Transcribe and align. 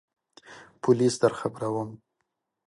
پولیس 0.81 1.15
درخبروم! 1.21 1.89